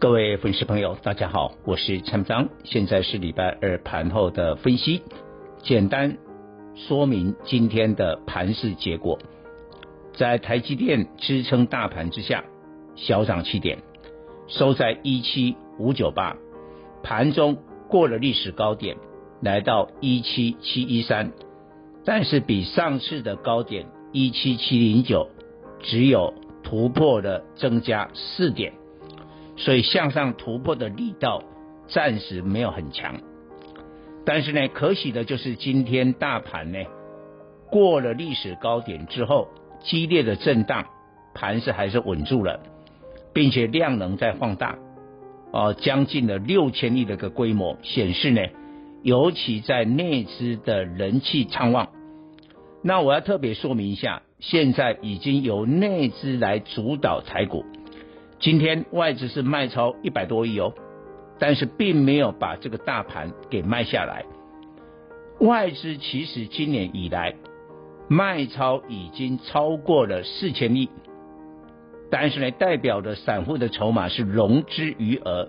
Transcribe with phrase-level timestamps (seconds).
[0.00, 5.02] 各位粉丝朋友，大家好，我是蔡章，现在是礼拜二盘后的分析，
[5.60, 6.18] 简单
[6.76, 9.18] 说明今天的盘势结果。
[10.14, 12.44] 在台积电支撑大盘之下，
[12.94, 13.78] 小涨七点，
[14.46, 16.36] 收在一七五九八，
[17.02, 18.96] 盘中过了历史高点，
[19.42, 21.32] 来到一七七一三，
[22.04, 25.28] 但是比上次的高点一七七零九
[25.80, 28.74] 只有突破了增加四点。
[29.68, 31.42] 所以向上突破的力道
[31.88, 33.16] 暂时没有很强，
[34.24, 36.78] 但是呢，可喜的就是今天大盘呢
[37.70, 39.48] 过了历史高点之后，
[39.82, 40.86] 激烈的震荡，
[41.34, 42.60] 盘势还是稳住了，
[43.34, 44.78] 并且量能在放大，
[45.52, 48.40] 哦，将近了六千亿的个规模，显示呢，
[49.02, 51.90] 尤其在内资的人气畅旺。
[52.82, 57.66] 那我要特别说明一下，现在已经由内资来主导台股。
[58.40, 60.72] 今天外资是卖超一百多亿哦，
[61.40, 64.24] 但是并没有把这个大盘给卖下来。
[65.40, 67.34] 外资其实今年以来
[68.08, 70.88] 卖超已经超过了四千亿，
[72.12, 75.48] 但是呢，代表的散户的筹码是融资余额，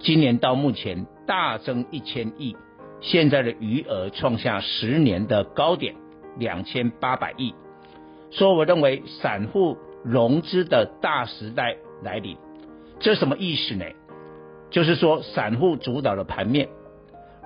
[0.00, 2.56] 今年到目前大增一千亿，
[3.00, 5.94] 现在的余额创下十年的高点
[6.36, 7.54] 两千八百亿，
[8.32, 11.76] 所以我认为散户融资的大时代。
[12.02, 12.36] 来临，
[13.00, 13.84] 这什么意思呢？
[14.70, 16.68] 就是说，散户主导的盘面，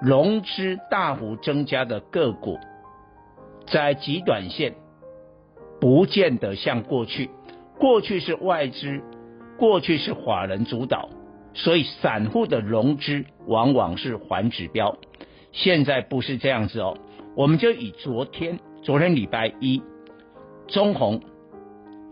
[0.00, 2.58] 融资大幅增加的个股，
[3.66, 4.74] 在极短线
[5.80, 7.30] 不见得像过去，
[7.78, 9.00] 过去是外资，
[9.56, 11.08] 过去是法人主导，
[11.54, 14.96] 所以散户的融资往往是反指标。
[15.52, 16.96] 现在不是这样子哦，
[17.36, 19.82] 我们就以昨天，昨天礼拜一，
[20.66, 21.20] 中鸿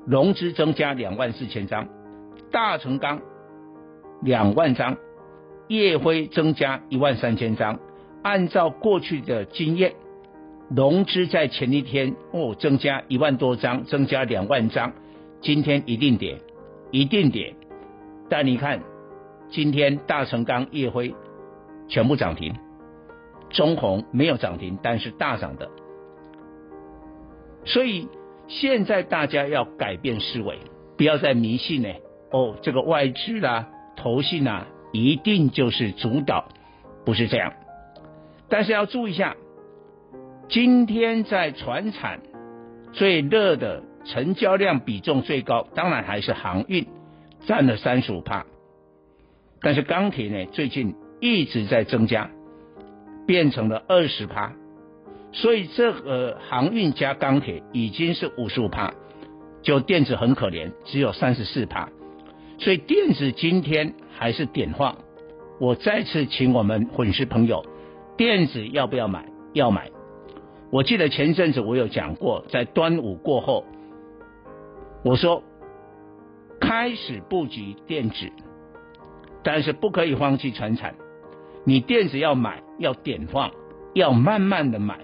[0.06, 1.88] 融资增加两万四千张。
[2.50, 3.20] 大成钢
[4.22, 4.96] 两万张，
[5.68, 7.78] 夜辉增加一万三千张。
[8.22, 9.94] 按照过去的经验，
[10.68, 14.92] 融资在前一天哦增加一万多张，增加两万张，
[15.40, 16.38] 今天一定跌，
[16.90, 17.54] 一定跌。
[18.28, 18.82] 但你看，
[19.48, 21.14] 今天大成钢、夜辉
[21.88, 22.54] 全部涨停，
[23.48, 25.70] 中鸿没有涨停，但是大涨的。
[27.64, 28.08] 所以
[28.48, 30.58] 现在大家要改变思维，
[30.96, 31.88] 不要再迷信呢。
[32.30, 36.48] 哦，这个外资啦、投信啊，一定就是主导，
[37.04, 37.52] 不是这样。
[38.48, 39.36] 但是要注意一下，
[40.48, 42.20] 今天在船产
[42.92, 46.86] 最热的成交量比重最高，当然还是航运，
[47.46, 48.46] 占了三十五趴。
[49.60, 52.30] 但是钢铁呢，最近一直在增加，
[53.26, 54.52] 变成了二十趴。
[55.32, 58.94] 所以这个航运加钢铁已经是五十五趴，
[59.62, 61.88] 就电子很可怜，只有三十四趴。
[62.60, 64.98] 所以电子今天还是点晃，
[65.58, 67.64] 我再次请我们粉丝朋友，
[68.18, 69.24] 电子要不要买？
[69.54, 69.90] 要买。
[70.70, 73.64] 我记得前阵子我有讲过，在端午过后，
[75.02, 75.42] 我说
[76.60, 78.30] 开始布局电子，
[79.42, 80.94] 但是不可以放弃传产。
[81.64, 83.50] 你电子要买，要点晃，
[83.94, 84.98] 要慢慢的买，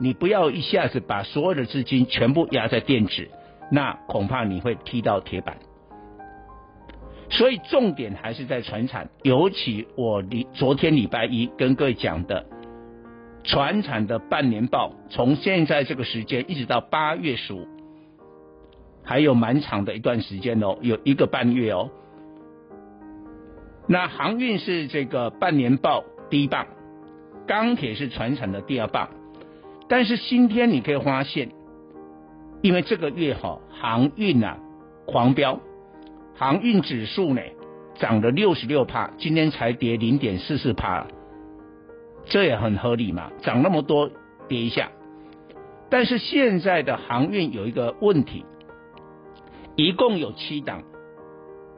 [0.00, 3.28] 你不要一下子把所有的资金全部压在电子，
[3.70, 5.58] 那恐怕你会踢到铁板。
[7.32, 12.44] 所以重点还是在船产，尤其我礼昨天礼拜一跟各位讲的，
[13.42, 17.66] 船产的半年报，从现在这个时间一直到八月十五，
[19.02, 21.88] 还有蛮长的一段时间哦，有一个半月哦。
[23.88, 26.66] 那航运是这个半年报第一棒，
[27.46, 29.08] 钢铁是船产的第二棒，
[29.88, 31.48] 但是今天你可以发现，
[32.60, 34.58] 因为这个月哈航运啊
[35.06, 35.58] 狂飙。
[36.34, 37.42] 航运指数呢
[37.94, 41.06] 涨了六十六趴，今天才跌零点四四帕，
[42.24, 44.10] 这也很合理嘛，涨那么多
[44.48, 44.90] 跌一下。
[45.90, 48.44] 但是现在的航运有一个问题，
[49.76, 50.82] 一共有七档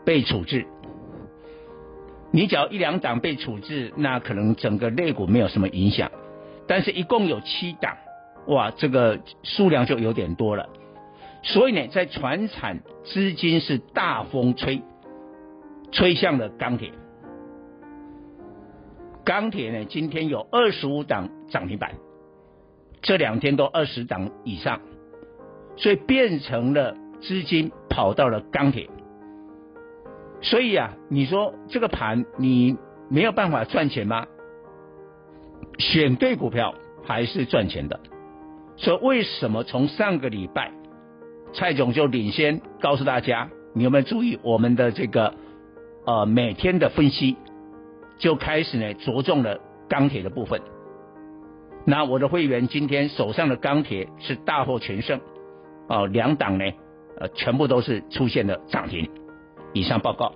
[0.05, 0.67] 被处置，
[2.31, 6.13] 你只要一两档被处置，那可能整个类股没有什么影响，
[6.69, 7.97] 但是一共有七档，
[8.47, 10.69] 哇，这个数量就有点多了。
[11.45, 14.83] 所以呢，在船产资金是大风吹，
[15.93, 16.91] 吹向了钢铁。
[19.25, 21.93] 钢铁呢，今天有二十五档涨停板，
[23.03, 24.81] 这两天都二十档以上，
[25.77, 28.89] 所以变成了资金跑到了钢铁。
[30.41, 32.77] 所以啊，你说这个盘你
[33.11, 34.27] 没有办法赚钱吗？
[35.79, 36.75] 选对股票
[37.05, 38.01] 还是赚钱的。
[38.77, 40.73] 所以为什么从上个礼拜
[41.55, 45.35] 蔡总就领先告诉大家，你有没有注意我们的这个
[46.05, 47.37] 呃每天的分析？
[48.19, 50.61] 就开始呢，着重了钢铁的部分。
[51.85, 55.21] 那我的会员今天手上的钢铁是大获全胜，
[55.89, 56.65] 哦，两档呢，
[57.19, 59.09] 呃，全部都是出现了涨停。
[59.73, 60.33] 以上报告。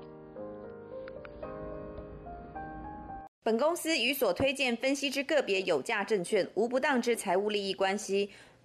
[3.42, 8.30] 本公司与所推荐分析之个别有价证券无不当之财务利益关系。